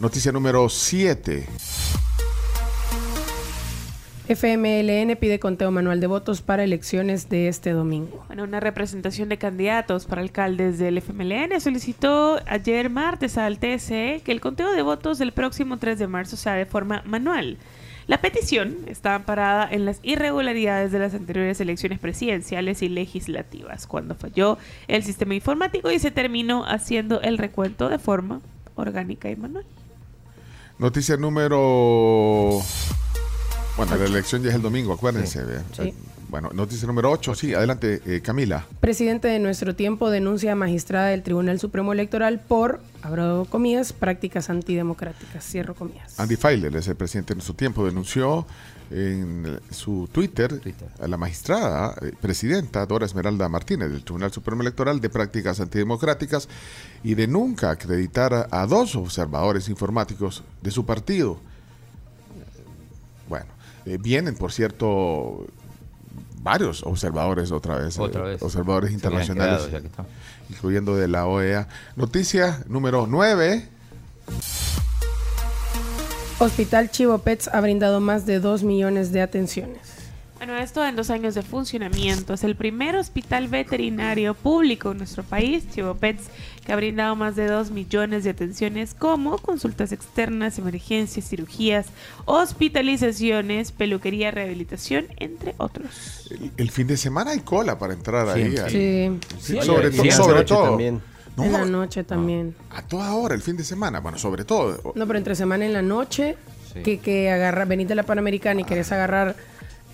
Noticia 0.00 0.30
número 0.30 0.68
7. 0.68 1.46
FMLN 4.26 5.16
pide 5.16 5.38
conteo 5.38 5.70
manual 5.70 6.00
de 6.00 6.06
votos 6.06 6.40
para 6.40 6.64
elecciones 6.64 7.28
de 7.28 7.48
este 7.48 7.72
domingo. 7.72 8.24
Bueno, 8.26 8.44
una 8.44 8.58
representación 8.58 9.28
de 9.28 9.36
candidatos 9.36 10.06
para 10.06 10.22
alcaldes 10.22 10.78
del 10.78 10.96
FMLN 10.96 11.60
solicitó 11.60 12.40
ayer 12.46 12.88
martes 12.88 13.36
al 13.36 13.58
TSE 13.58 14.22
que 14.24 14.32
el 14.32 14.40
conteo 14.40 14.72
de 14.72 14.80
votos 14.80 15.18
del 15.18 15.32
próximo 15.32 15.76
3 15.76 15.98
de 15.98 16.06
marzo 16.06 16.38
sea 16.38 16.54
de 16.54 16.64
forma 16.64 17.02
manual. 17.04 17.58
La 18.06 18.22
petición 18.22 18.78
está 18.86 19.14
amparada 19.14 19.68
en 19.70 19.84
las 19.84 20.00
irregularidades 20.02 20.90
de 20.90 21.00
las 21.00 21.12
anteriores 21.12 21.60
elecciones 21.60 21.98
presidenciales 21.98 22.80
y 22.80 22.88
legislativas, 22.88 23.86
cuando 23.86 24.14
falló 24.14 24.56
el 24.88 25.02
sistema 25.02 25.34
informático 25.34 25.90
y 25.90 25.98
se 25.98 26.10
terminó 26.10 26.64
haciendo 26.64 27.20
el 27.20 27.36
recuento 27.36 27.90
de 27.90 27.98
forma 27.98 28.40
orgánica 28.74 29.30
y 29.30 29.36
manual. 29.36 29.66
Noticia 30.78 31.18
número... 31.18 32.62
Bueno, 33.76 33.96
la 33.96 34.04
elección 34.04 34.42
ya 34.42 34.50
es 34.50 34.54
el 34.54 34.62
domingo, 34.62 34.92
acuérdense. 34.92 35.42
Sí. 35.72 35.92
Bueno, 36.28 36.50
noticia 36.52 36.86
número 36.86 37.10
8. 37.10 37.34
Sí, 37.34 37.54
adelante, 37.54 38.00
eh, 38.06 38.20
Camila. 38.20 38.66
Presidente 38.80 39.28
de 39.28 39.38
nuestro 39.38 39.74
tiempo 39.74 40.10
denuncia 40.10 40.52
a 40.52 40.54
magistrada 40.54 41.08
del 41.08 41.22
Tribunal 41.22 41.58
Supremo 41.58 41.92
Electoral 41.92 42.40
por, 42.40 42.80
abro 43.02 43.46
comillas, 43.50 43.92
prácticas 43.92 44.48
antidemocráticas, 44.48 45.44
cierro 45.44 45.74
comillas. 45.74 46.18
Andy 46.18 46.36
Feiler, 46.36 46.74
es 46.76 46.86
el 46.88 46.96
presidente 46.96 47.34
de 47.34 47.36
nuestro 47.36 47.54
tiempo, 47.54 47.84
denunció 47.84 48.46
en 48.90 49.58
su 49.70 50.08
Twitter, 50.12 50.58
Twitter. 50.60 50.88
a 51.00 51.08
la 51.08 51.16
magistrada, 51.16 51.94
eh, 52.00 52.12
presidenta 52.20 52.86
Dora 52.86 53.06
Esmeralda 53.06 53.48
Martínez 53.48 53.90
del 53.90 54.04
Tribunal 54.04 54.32
Supremo 54.32 54.62
Electoral 54.62 55.00
de 55.00 55.10
prácticas 55.10 55.58
antidemocráticas 55.60 56.48
y 57.02 57.14
de 57.14 57.26
nunca 57.26 57.70
acreditar 57.70 58.48
a 58.50 58.66
dos 58.66 58.94
observadores 58.94 59.68
informáticos 59.68 60.44
de 60.62 60.70
su 60.70 60.86
partido. 60.86 61.40
Eh, 63.86 63.98
vienen, 64.00 64.34
por 64.34 64.52
cierto, 64.52 65.46
varios 66.42 66.82
observadores 66.84 67.52
otra 67.52 67.76
vez, 67.76 67.98
Otra 67.98 68.22
eh, 68.22 68.30
vez. 68.32 68.42
observadores 68.42 68.92
internacionales, 68.92 69.56
quedado, 69.62 69.70
ya 69.70 69.80
que 69.80 69.86
está. 69.86 70.04
incluyendo 70.50 70.96
de 70.96 71.08
la 71.08 71.26
OEA. 71.26 71.68
Noticia 71.96 72.62
número 72.68 73.06
9. 73.08 73.68
Hospital 76.38 76.90
Chivo 76.90 77.18
Pets 77.18 77.48
ha 77.48 77.60
brindado 77.60 78.00
más 78.00 78.26
de 78.26 78.40
2 78.40 78.62
millones 78.64 79.12
de 79.12 79.22
atenciones. 79.22 79.80
Bueno, 80.46 80.60
esto 80.60 80.84
en 80.84 80.94
dos 80.94 81.08
años 81.08 81.34
de 81.34 81.40
funcionamiento. 81.40 82.34
Es 82.34 82.44
el 82.44 82.54
primer 82.54 82.96
hospital 82.96 83.48
veterinario 83.48 84.34
público 84.34 84.90
en 84.92 84.98
nuestro 84.98 85.22
país, 85.22 85.64
Chivo 85.70 85.94
Pets, 85.94 86.24
que 86.66 86.70
ha 86.74 86.76
brindado 86.76 87.16
más 87.16 87.34
de 87.34 87.46
2 87.46 87.70
millones 87.70 88.24
de 88.24 88.30
atenciones 88.30 88.92
como 88.92 89.38
consultas 89.38 89.90
externas, 89.90 90.58
emergencias, 90.58 91.26
cirugías, 91.26 91.86
hospitalizaciones, 92.26 93.72
peluquería, 93.72 94.32
rehabilitación, 94.32 95.06
entre 95.16 95.54
otros. 95.56 96.28
El, 96.30 96.50
el 96.58 96.70
fin 96.70 96.88
de 96.88 96.98
semana 96.98 97.30
hay 97.30 97.40
cola 97.40 97.78
para 97.78 97.94
entrar 97.94 98.28
ahí. 98.28 98.54
Sí, 98.68 99.18
Sí, 99.40 99.58
sobre 99.62 99.92
sí, 99.92 100.10
sobre 100.10 100.44
todo. 100.44 100.64
también. 100.64 101.00
No, 101.38 101.44
en 101.44 101.52
la 101.54 101.64
noche 101.64 102.04
también. 102.04 102.54
a 102.68 102.82
toda 102.82 103.14
hora, 103.14 103.34
el 103.34 103.40
fin 103.40 103.56
de 103.56 103.64
semana. 103.64 104.00
Bueno, 104.00 104.18
sobre 104.18 104.44
todo. 104.44 104.92
No, 104.94 105.06
pero 105.06 105.16
entre 105.18 105.36
semana 105.36 105.64
en 105.64 105.72
la 105.72 105.80
noche, 105.80 106.36
Sí. 106.74 106.82
que, 106.82 106.98
que 106.98 107.30
agarra, 107.30 107.64
venís 107.66 107.86
de 107.88 107.94
la 107.94 108.02
Panamericana 108.02 108.60
y 108.60 108.64
querés 108.64 108.90
agarrar 108.92 109.36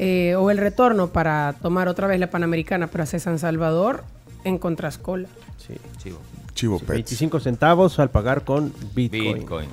eh, 0.02 0.34
o 0.34 0.50
el 0.50 0.56
retorno 0.56 1.08
para 1.08 1.54
tomar 1.60 1.86
otra 1.86 2.06
vez 2.06 2.18
la 2.18 2.30
Panamericana 2.30 2.86
para 2.86 3.04
hacer 3.04 3.20
San 3.20 3.38
Salvador, 3.38 4.02
encontrás 4.44 4.96
cola. 4.96 5.28
Sí. 5.58 5.74
Chivo. 5.98 6.18
Chivo 6.54 6.78
Pets. 6.78 6.88
25 6.88 7.38
centavos 7.38 7.98
al 7.98 8.10
pagar 8.10 8.42
con 8.42 8.72
Bitcoin. 8.94 9.40
Bitcoin. 9.40 9.68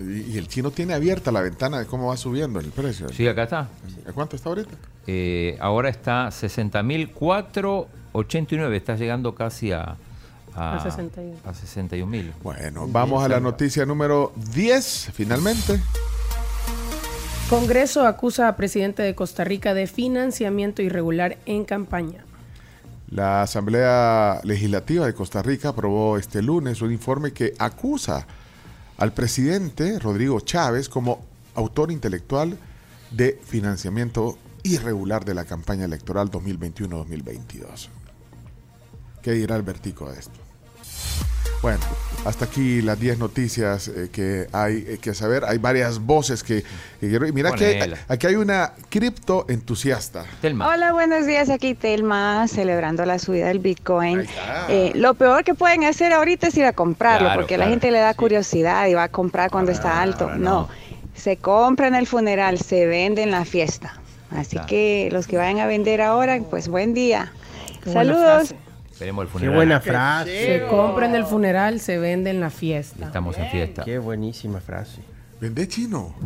Y, 0.00 0.32
y 0.32 0.38
el 0.38 0.48
chino 0.48 0.72
tiene 0.72 0.94
abierta 0.94 1.30
la 1.30 1.42
ventana 1.42 1.78
de 1.78 1.86
cómo 1.86 2.08
va 2.08 2.16
subiendo 2.16 2.58
el 2.58 2.70
precio. 2.70 3.08
Sí, 3.10 3.28
acá 3.28 3.44
está. 3.44 3.68
¿A 4.08 4.12
cuánto 4.12 4.34
está 4.34 4.48
ahorita? 4.48 4.74
Eh, 5.06 5.56
ahora 5.60 5.88
está 5.88 6.26
60.489. 6.26 8.74
Está 8.74 8.96
llegando 8.96 9.36
casi 9.36 9.70
a, 9.70 9.94
A 10.56 10.80
61. 10.82 11.36
a 11.44 11.52
61.000. 11.52 12.32
Bueno, 12.42 12.88
vamos 12.88 13.24
a 13.24 13.28
la 13.28 13.38
noticia 13.38 13.86
número 13.86 14.32
10, 14.54 15.10
finalmente. 15.14 15.80
Congreso 17.48 18.06
acusa 18.06 18.46
a 18.46 18.56
presidente 18.56 19.02
de 19.02 19.14
Costa 19.14 19.42
Rica 19.42 19.72
de 19.72 19.86
financiamiento 19.86 20.82
irregular 20.82 21.38
en 21.46 21.64
campaña. 21.64 22.26
La 23.08 23.40
Asamblea 23.40 24.42
Legislativa 24.44 25.06
de 25.06 25.14
Costa 25.14 25.40
Rica 25.40 25.70
aprobó 25.70 26.18
este 26.18 26.42
lunes 26.42 26.82
un 26.82 26.92
informe 26.92 27.32
que 27.32 27.54
acusa 27.58 28.26
al 28.98 29.14
presidente 29.14 29.98
Rodrigo 29.98 30.40
Chávez 30.40 30.90
como 30.90 31.24
autor 31.54 31.90
intelectual 31.90 32.58
de 33.12 33.40
financiamiento 33.42 34.36
irregular 34.62 35.24
de 35.24 35.32
la 35.32 35.46
campaña 35.46 35.86
electoral 35.86 36.30
2021-2022. 36.30 37.88
¿Qué 39.22 39.32
dirá 39.32 39.54
Albertico 39.54 40.12
de 40.12 40.18
esto? 40.18 40.47
Bueno, 41.60 41.80
hasta 42.24 42.44
aquí 42.44 42.82
las 42.82 43.00
10 43.00 43.18
noticias 43.18 43.88
eh, 43.88 44.10
que 44.12 44.46
hay 44.52 44.84
eh, 44.86 44.98
que 45.00 45.12
saber. 45.12 45.44
Hay 45.44 45.58
varias 45.58 45.98
voces 45.98 46.44
que... 46.44 46.62
mira 47.00 47.52
que 47.52 47.94
aquí 48.06 48.26
hay 48.28 48.36
una 48.36 48.74
cripto 48.88 49.44
entusiasta. 49.48 50.24
Telma. 50.40 50.68
Hola, 50.68 50.92
buenos 50.92 51.26
días. 51.26 51.50
Aquí 51.50 51.74
Telma, 51.74 52.46
celebrando 52.46 53.04
la 53.04 53.18
subida 53.18 53.48
del 53.48 53.58
Bitcoin. 53.58 54.24
Eh, 54.68 54.92
lo 54.94 55.14
peor 55.14 55.42
que 55.42 55.54
pueden 55.54 55.82
hacer 55.84 56.12
ahorita 56.12 56.46
es 56.46 56.56
ir 56.56 56.64
a 56.64 56.72
comprarlo, 56.72 57.26
Claro, 57.26 57.40
porque 57.40 57.58
la 57.58 57.66
gente 57.66 57.90
le 57.90 57.98
da 57.98 58.12
sí. 58.12 58.18
curiosidad 58.18 58.86
y 58.86 58.94
va 58.94 59.04
a 59.04 59.08
comprar 59.08 59.50
cuando 59.50 59.72
está 59.72 60.00
alto. 60.00 60.30
No. 60.36 60.68
se 61.14 61.36
compra 61.38 61.88
en 61.88 61.96
el 61.96 62.06
funeral, 62.06 62.58
se 62.58 62.86
vende 62.86 63.22
en 63.24 63.32
la 63.32 63.44
fiesta. 63.44 63.94
Así 64.30 64.50
Claro. 64.52 64.68
que 64.68 65.08
los 65.10 65.26
que 65.26 65.36
vayan 65.36 65.58
a 65.58 65.66
vender 65.66 66.00
ahora, 66.02 66.38
pues 66.48 66.68
buen 66.68 66.94
día. 66.94 67.32
Qué 67.82 67.90
buena 67.90 68.12
Saludos. 68.14 68.54
Esperemos 68.98 69.22
el 69.22 69.28
Qué 69.28 69.32
funeral. 69.32 69.54
buena 69.54 69.80
frase. 69.80 70.44
Se 70.60 70.66
compra 70.66 71.06
en 71.06 71.14
el 71.14 71.24
funeral, 71.24 71.78
se 71.78 71.98
vende 71.98 72.30
en 72.30 72.40
la 72.40 72.50
fiesta. 72.50 73.06
Estamos 73.06 73.38
en 73.38 73.46
fiesta. 73.46 73.84
Qué 73.84 74.00
buenísima 74.00 74.58
frase. 74.60 75.02
Vende 75.40 75.68
chino. 75.68 76.16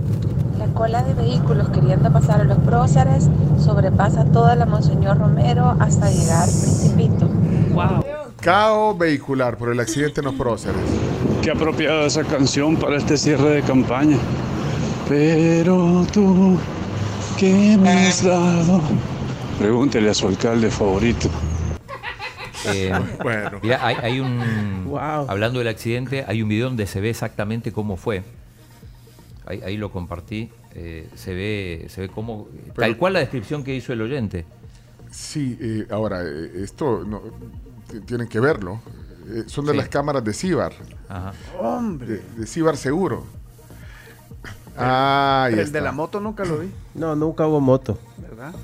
La 0.58 0.64
cola 0.68 1.02
de 1.02 1.12
vehículos 1.12 1.68
queriendo 1.68 2.10
pasar 2.10 2.40
a 2.40 2.44
los 2.44 2.56
próceres 2.60 3.28
sobrepasa 3.62 4.24
toda 4.24 4.56
la 4.56 4.64
Monseñor 4.64 5.18
Romero 5.18 5.76
hasta 5.80 6.10
llegar 6.10 6.44
al 6.44 6.48
Principito. 6.48 7.28
Wow. 7.74 8.04
Cao 8.40 8.96
vehicular 8.96 9.58
por 9.58 9.68
el 9.70 9.78
accidente 9.78 10.22
en 10.22 10.24
los 10.24 10.34
próceres. 10.34 10.80
Qué 11.42 11.50
apropiada 11.50 12.06
esa 12.06 12.24
canción 12.24 12.76
para 12.76 12.96
este 12.96 13.18
cierre 13.18 13.50
de 13.50 13.62
campaña. 13.62 14.16
Pero 15.10 16.06
tú, 16.10 16.56
¿qué 17.38 17.76
me 17.78 17.90
has 17.90 18.24
dado? 18.24 18.80
Pregúntele 19.58 20.08
a 20.08 20.14
su 20.14 20.26
alcalde 20.26 20.70
favorito. 20.70 21.28
Eh, 22.66 22.92
Bueno. 23.22 23.58
mira, 23.62 23.84
hay, 23.86 23.96
hay 24.02 24.20
un. 24.20 24.92
Hablando 24.98 25.58
del 25.58 25.68
accidente, 25.68 26.24
hay 26.26 26.42
un 26.42 26.48
video 26.48 26.66
donde 26.68 26.86
se 26.86 27.00
ve 27.00 27.10
exactamente 27.10 27.72
cómo 27.72 27.96
fue. 27.96 28.22
Ahí, 29.46 29.60
ahí 29.64 29.76
lo 29.76 29.90
compartí. 29.90 30.50
eh, 30.74 31.08
se 31.14 31.34
ve, 31.34 31.86
se 31.88 32.00
ve 32.02 32.08
cómo. 32.08 32.48
tal 32.74 32.96
cual 32.96 33.12
la 33.14 33.18
descripción 33.20 33.62
que 33.64 33.74
hizo 33.74 33.92
el 33.92 34.00
oyente. 34.02 34.44
Sí, 35.10 35.58
eh, 35.60 35.86
ahora, 35.90 36.22
eh, 36.22 36.50
esto 36.62 37.04
no, 37.04 37.20
tienen 38.06 38.28
que 38.28 38.40
verlo. 38.40 38.80
Eh, 39.28 39.44
son 39.46 39.66
de 39.66 39.72
Sí. 39.72 39.76
las 39.78 39.88
cámaras 39.88 40.24
de 40.24 40.32
Cibar. 40.32 40.72
Ajá. 41.08 41.32
Hombre. 41.60 42.22
De, 42.36 42.46
Cibar 42.46 42.76
Seguro. 42.76 43.24
Ah, 44.76 45.48
el 45.52 45.58
está. 45.58 45.78
de 45.78 45.84
la 45.84 45.92
moto 45.92 46.18
nunca 46.20 46.44
lo 46.44 46.58
vi, 46.60 46.70
No, 46.94 47.14
nunca 47.14 47.46
hubo 47.46 47.60
moto. 47.60 47.98
¿verdad? 48.16 48.54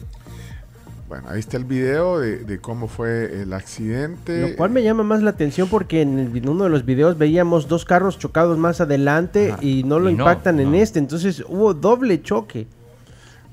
Bueno, 1.08 1.28
ahí 1.30 1.40
está 1.40 1.56
el 1.56 1.64
video 1.64 2.18
de, 2.18 2.38
de 2.44 2.58
cómo 2.60 2.86
fue 2.86 3.40
el 3.42 3.52
accidente. 3.54 4.50
Lo 4.50 4.56
cual 4.56 4.70
me 4.70 4.82
llama 4.82 5.04
más 5.04 5.22
la 5.22 5.30
atención 5.30 5.68
porque 5.68 6.02
en, 6.02 6.18
el- 6.18 6.36
en 6.36 6.48
uno 6.48 6.64
de 6.64 6.70
los 6.70 6.84
videos 6.84 7.16
veíamos 7.16 7.66
dos 7.66 7.86
carros 7.86 8.18
chocados 8.18 8.58
más 8.58 8.80
adelante 8.82 9.54
y 9.62 9.84
no 9.84 9.98
lo 10.00 10.10
Y 10.10 10.14
no, 10.14 10.20
impactan 10.24 10.60
en 10.60 10.72
no. 10.72 10.76
este. 10.76 10.98
Entonces 10.98 11.42
hubo 11.48 11.72
doble 11.72 12.20
choque 12.20 12.66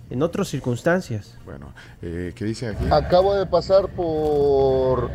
en 0.09 0.21
otras 0.21 0.49
circunstancias. 0.49 1.37
Bueno, 1.45 1.67
eh, 2.01 2.33
¿qué 2.35 2.43
dice 2.43 2.67
aquí? 2.67 2.85
Acabo 2.91 3.33
de 3.35 3.45
pasar 3.45 3.87
por 3.87 5.09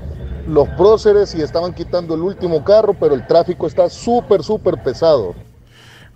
los 0.48 0.68
próceres 0.70 1.34
y 1.34 1.42
estaban 1.42 1.74
quitando 1.74 2.14
el 2.14 2.22
último 2.22 2.64
carro, 2.64 2.94
pero 2.98 3.14
el 3.14 3.26
tráfico 3.26 3.66
está 3.66 3.90
súper, 3.90 4.42
súper 4.42 4.82
pesado. 4.82 5.34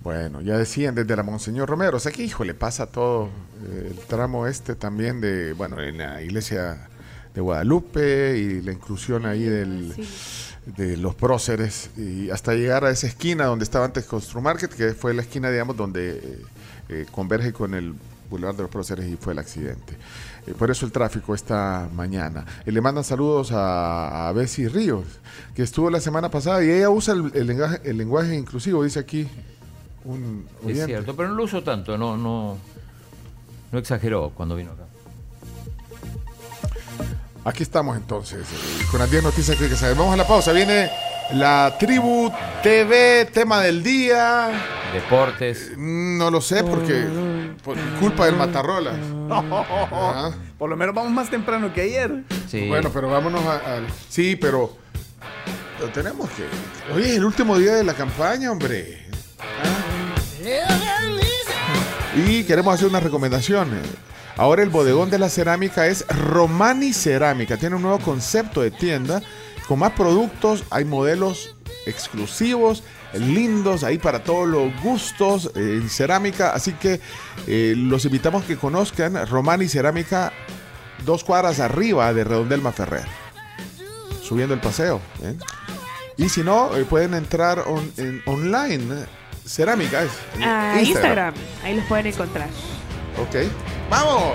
Bueno, 0.04 0.42
ya 0.42 0.58
decían 0.58 0.94
desde 0.94 1.16
la 1.16 1.22
Monseñor 1.22 1.66
Romero. 1.66 1.96
O 1.96 2.00
sea 2.00 2.12
que, 2.12 2.22
hijo, 2.22 2.44
le 2.44 2.52
pasa 2.52 2.86
todo 2.86 3.30
eh, 3.66 3.88
el 3.90 3.98
tramo 4.06 4.46
este 4.46 4.74
también 4.74 5.22
de, 5.22 5.54
bueno, 5.54 5.80
en 5.80 5.96
la 5.96 6.20
iglesia 6.20 6.88
de 7.34 7.40
Guadalupe 7.40 8.36
y 8.38 8.60
la 8.60 8.72
inclusión 8.72 9.24
ahí 9.24 9.44
del, 9.44 9.94
de 10.76 10.98
los 10.98 11.14
próceres 11.14 11.90
y 11.96 12.28
hasta 12.30 12.52
llegar 12.52 12.84
a 12.84 12.90
esa 12.90 13.06
esquina 13.06 13.46
donde 13.46 13.64
estaba 13.64 13.86
antes 13.86 14.04
Construmarket, 14.04 14.74
que 14.74 14.92
fue 14.92 15.14
la 15.14 15.22
esquina, 15.22 15.50
digamos, 15.50 15.74
donde 15.74 16.18
eh, 16.18 16.42
eh, 16.90 17.06
converge 17.10 17.54
con 17.54 17.72
el 17.72 17.94
Boulevard 18.28 18.56
de 18.56 18.62
los 18.62 18.70
Próceres 18.70 19.06
y 19.06 19.16
fue 19.16 19.32
el 19.32 19.38
accidente. 19.38 19.96
Eh, 20.46 20.52
por 20.52 20.70
eso 20.70 20.84
el 20.84 20.92
tráfico 20.92 21.34
esta 21.34 21.88
mañana. 21.94 22.44
Le 22.66 22.80
mandan 22.82 23.04
saludos 23.04 23.52
a, 23.52 24.28
a 24.28 24.32
Bessie 24.32 24.68
Ríos, 24.68 25.06
que 25.54 25.62
estuvo 25.62 25.88
la 25.88 26.00
semana 26.00 26.30
pasada 26.30 26.62
y 26.62 26.70
ella 26.70 26.90
usa 26.90 27.14
el, 27.14 27.32
el 27.34 27.46
lenguaje, 27.46 27.80
el 27.84 27.96
lenguaje 27.96 28.34
inclusivo, 28.34 28.84
dice 28.84 28.98
aquí 28.98 29.28
un 30.04 30.46
Es 30.66 30.84
cierto, 30.84 31.14
pero 31.16 31.28
no 31.30 31.34
lo 31.34 31.44
uso 31.44 31.62
tanto, 31.62 31.96
no, 31.98 32.16
no, 32.16 32.58
no 33.72 33.78
exageró 33.78 34.30
cuando 34.34 34.56
vino 34.56 34.72
acá. 34.72 34.82
Aquí 37.46 37.62
estamos 37.62 37.96
entonces, 37.96 38.40
eh, 38.40 38.84
con 38.90 39.00
las 39.00 39.10
10 39.10 39.22
noticias 39.22 39.56
que 39.58 39.64
hay 39.64 39.70
que 39.70 39.76
saber. 39.76 39.96
Vamos 39.96 40.14
a 40.14 40.16
la 40.16 40.26
pausa. 40.26 40.52
Viene 40.52 40.90
la 41.34 41.76
Tribu 41.78 42.32
TV, 42.62 43.26
tema 43.34 43.60
del 43.60 43.82
día. 43.82 44.50
Deportes. 44.94 45.72
No 45.76 46.30
lo 46.30 46.40
sé 46.40 46.64
porque 46.64 47.04
por 47.62 47.76
culpa 48.00 48.24
del 48.26 48.36
Matarrola. 48.36 48.92
Ajá. 49.30 50.32
Por 50.58 50.70
lo 50.70 50.76
menos 50.76 50.94
vamos 50.94 51.12
más 51.12 51.28
temprano 51.28 51.74
que 51.74 51.82
ayer. 51.82 52.24
Bueno, 52.68 52.88
pero 52.90 53.10
vámonos 53.10 53.44
a- 53.44 53.74
al... 53.76 53.86
Sí, 54.08 54.36
pero, 54.36 54.74
pero 55.78 55.90
tenemos 55.90 56.30
que... 56.30 56.44
Hoy 56.94 57.02
es 57.02 57.16
el 57.16 57.24
último 57.24 57.58
día 57.58 57.74
de 57.74 57.84
la 57.84 57.92
campaña, 57.92 58.50
hombre. 58.52 59.04
Y 62.16 62.44
queremos 62.44 62.74
hacer 62.74 62.88
unas 62.88 63.02
recomendaciones. 63.02 63.80
Ahora 64.36 64.62
el 64.62 64.68
bodegón 64.70 65.10
de 65.10 65.18
la 65.18 65.28
cerámica 65.28 65.86
es 65.86 66.04
Romani 66.08 66.92
Cerámica. 66.92 67.56
Tiene 67.56 67.76
un 67.76 67.82
nuevo 67.82 67.98
concepto 68.00 68.60
de 68.62 68.70
tienda 68.70 69.22
con 69.68 69.78
más 69.78 69.92
productos. 69.92 70.64
Hay 70.70 70.84
modelos 70.84 71.54
exclusivos, 71.86 72.82
lindos, 73.12 73.84
ahí 73.84 73.98
para 73.98 74.24
todos 74.24 74.48
los 74.48 74.72
gustos 74.82 75.50
eh, 75.54 75.78
en 75.80 75.88
cerámica. 75.88 76.50
Así 76.50 76.72
que 76.72 77.00
eh, 77.46 77.74
los 77.76 78.04
invitamos 78.04 78.44
que 78.44 78.56
conozcan 78.56 79.26
Romani 79.28 79.68
Cerámica, 79.68 80.32
dos 81.04 81.22
cuadras 81.24 81.60
arriba 81.60 82.12
de 82.12 82.24
Redondelma 82.24 82.72
Ferrer. 82.72 83.06
Subiendo 84.22 84.54
el 84.54 84.60
paseo. 84.60 85.00
¿eh? 85.22 85.34
Y 86.16 86.28
si 86.28 86.42
no, 86.42 86.70
pueden 86.88 87.14
entrar 87.14 87.64
en- 87.96 88.22
online. 88.26 89.04
Cerámica 89.46 90.02
es. 90.02 90.10
Ah, 90.42 90.80
Instagram. 90.82 91.34
Ahí 91.62 91.76
los 91.76 91.84
pueden 91.86 92.06
encontrar. 92.06 92.48
Ok. 93.18 93.50
¡Vamos! 93.90 94.34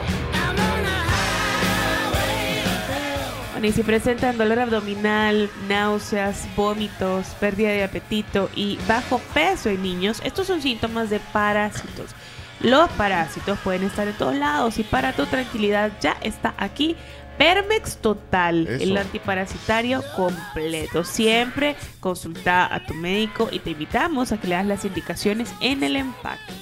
Bueno, 3.52 3.68
y 3.68 3.72
si 3.74 3.84
presentan 3.84 4.38
dolor 4.38 4.60
abdominal, 4.60 5.50
náuseas, 5.68 6.48
vómitos, 6.56 7.28
pérdida 7.42 7.72
de 7.72 7.84
apetito 7.84 8.50
y 8.56 8.80
bajo 8.88 9.20
peso 9.34 9.70
en 9.70 9.84
niños, 9.84 10.22
estos 10.24 10.48
son 10.48 10.62
síntomas 10.62 11.10
de 11.10 11.20
parásitos. 11.20 12.12
Los 12.62 12.90
parásitos 12.92 13.60
pueden 13.60 13.84
estar 13.84 14.08
en 14.08 14.18
todos 14.18 14.36
lados 14.36 14.80
y 14.80 14.84
para 14.84 15.14
tu 15.14 15.26
tranquilidad 15.26 15.92
ya 16.00 16.16
está 16.22 16.54
aquí 16.58 16.96
Permex 17.40 17.96
Total, 18.02 18.68
Eso. 18.68 18.84
el 18.84 18.98
antiparasitario 18.98 20.04
completo. 20.18 21.06
Siempre 21.06 21.78
consulta 22.02 22.72
a 22.74 22.86
tu 22.86 22.94
médico 22.94 23.48
y 23.50 23.60
te 23.60 23.70
invitamos 23.70 24.34
a 24.34 24.38
que 24.42 24.50
le 24.50 24.56
das 24.56 24.66
las 24.66 24.84
indicaciones 24.84 25.50
en 25.62 25.82
el 25.82 25.96
empaque. 25.96 26.54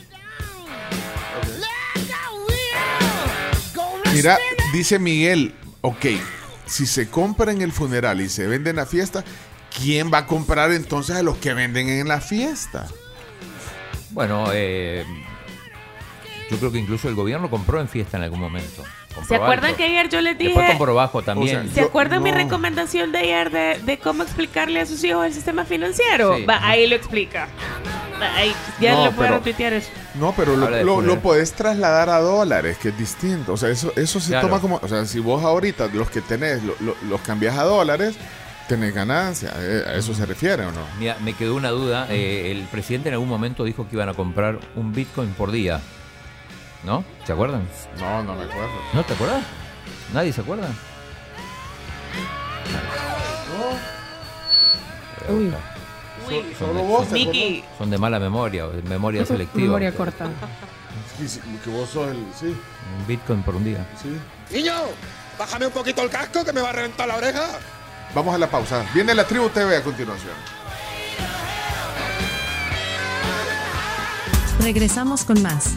Mira, 4.14 4.38
dice 4.72 5.00
Miguel, 5.00 5.56
ok, 5.82 6.06
si 6.68 6.86
se 6.86 7.10
compra 7.10 7.52
en 7.52 7.64
el 7.64 7.72
funeral 7.72 8.22
y 8.22 8.30
se 8.30 8.46
vende 8.46 8.70
en 8.70 8.76
la 8.76 8.86
fiesta, 8.86 9.24
¿quién 9.76 10.14
va 10.14 10.20
a 10.20 10.26
comprar 10.28 10.72
entonces 10.72 11.16
a 11.16 11.24
los 11.24 11.38
que 11.38 11.56
venden 11.56 11.90
en 11.90 12.08
la 12.08 12.22
fiesta? 12.22 12.88
Bueno, 14.12 14.50
eh, 14.54 15.06
yo 16.50 16.58
creo 16.58 16.72
que 16.72 16.80
incluso 16.80 17.10
el 17.10 17.16
gobierno 17.16 17.50
compró 17.50 17.80
en 17.82 17.88
fiesta 17.88 18.18
en 18.18 18.24
algún 18.24 18.40
momento. 18.40 18.84
Compró 19.14 19.26
¿Se 19.28 19.36
acuerdan 19.36 19.66
alto. 19.72 19.78
que 19.78 19.84
ayer 19.86 20.10
yo 20.10 20.22
les 20.22 20.38
dije... 20.38 20.50
Después 20.52 20.70
compró 20.78 20.96
bajo 20.96 21.22
también. 21.24 21.70
¿Se 21.74 21.82
acuerdan 21.82 22.22
mi 22.24 22.32
recomendación 22.32 23.12
de 23.12 23.18
ayer 23.20 23.50
de, 23.52 23.80
de 23.84 23.98
cómo 24.00 24.24
explicarle 24.24 24.80
a 24.80 24.86
sus 24.86 25.04
hijos 25.04 25.26
el 25.26 25.34
sistema 25.34 25.66
financiero? 25.66 26.38
Sí. 26.38 26.46
Va, 26.46 26.60
ahí 26.68 26.88
lo 26.88 26.96
explica. 26.96 27.48
Va, 28.22 28.36
ahí, 28.36 28.54
ya 28.80 28.94
No, 28.94 29.06
lo 29.06 29.12
puedo 29.12 29.28
pero- 29.28 29.38
retuitear 29.40 29.74
eso. 29.74 29.90
No, 30.16 30.34
pero 30.36 30.56
lo, 30.56 31.02
lo- 31.02 31.20
podés 31.20 31.54
trasladar 31.54 32.10
a 32.10 32.20
dólares, 32.20 32.78
que 32.78 32.90
es 32.90 32.98
distinto. 32.98 33.54
O 33.54 33.58
sea, 33.58 33.70
eso, 33.70 33.92
eso 33.96 34.20
se 34.20 34.30
Claro. 34.32 34.48
toma 34.48 34.60
como. 34.62 34.80
O 34.82 34.88
sea, 34.88 35.06
si 35.06 35.20
vos 35.20 35.44
ahorita 35.44 35.88
los 35.94 36.10
que 36.10 36.22
tenés 36.22 36.64
lo- 36.64 36.76
lo- 36.80 36.96
los 37.08 37.22
cambias 37.22 37.56
a 37.58 37.64
dólares, 37.64 38.16
tenés 38.68 38.94
ganancia. 38.96 39.54
Eh, 39.58 39.84
¿A 39.88 39.94
eso 39.96 40.14
se 40.16 40.26
refiere 40.26 40.66
o 40.66 40.72
no? 40.72 40.82
Mira, 41.00 41.18
me 41.22 41.34
quedó 41.34 41.56
una 41.56 41.70
duda. 41.70 42.08
eh, 42.10 42.52
el 42.52 42.64
presidente 42.66 43.10
en 43.10 43.14
algún 43.14 43.30
momento 43.30 43.64
dijo 43.64 43.88
que 43.88 43.96
iban 43.96 44.10
a 44.10 44.14
comprar 44.16 44.58
un 44.76 44.92
Bitcoin 44.94 45.30
por 45.34 45.52
día. 45.52 45.82
¿No? 46.84 47.04
¿Se 47.26 47.34
acuerdan? 47.34 47.68
No, 48.00 48.24
no 48.24 48.36
me 48.36 48.44
acuerdo. 48.44 48.70
¿No 48.94 49.04
te 49.04 49.14
acuerdas? 49.14 49.44
¿Nadie 50.14 50.32
se 50.32 50.42
acuerda? 50.42 50.70
Uy. 55.30 55.54
Uy. 56.28 56.56
Solo 56.58 56.84
vos 56.84 57.08
te 57.08 57.14
Miki. 57.14 57.64
Son 57.78 57.90
de 57.90 57.98
mala 57.98 58.20
memoria, 58.20 58.68
o 58.68 58.70
de 58.70 58.82
memoria 58.84 59.26
selectiva. 59.26 59.66
Memoria 59.66 59.94
corta. 59.94 60.30
Que 61.64 61.70
vos 61.70 61.90
sos 61.90 62.10
el. 62.10 62.26
Sí. 62.40 62.46
Un 62.46 63.08
Bitcoin 63.08 63.42
por 63.44 63.56
un 63.56 63.64
día. 63.64 63.86
Sí. 64.02 64.18
Niño, 64.56 64.74
bájame 65.38 65.68
un 65.68 65.74
poquito 65.74 66.02
el 66.04 66.10
casco 66.10 66.46
que 66.46 66.54
me 66.54 66.62
va 66.62 66.70
a 66.70 66.74
reventar 66.74 67.08
la 67.08 67.18
oreja. 67.18 67.44
Vamos 68.14 68.34
a 68.34 68.38
la 68.38 68.50
pausa. 68.50 68.86
Viene 68.94 69.14
la 69.14 69.26
Tribu 69.26 69.50
TV 69.50 69.78
a 69.78 69.84
continuación. 69.84 70.34
Regresamos 74.62 75.24
con 75.24 75.42
más. 75.42 75.76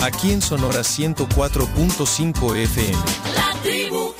Aquí 0.00 0.32
en 0.32 0.40
Sonora 0.40 0.82
104.5 0.82 2.56
FM. 2.56 2.92
La 3.34 3.60
tribu 3.60 4.14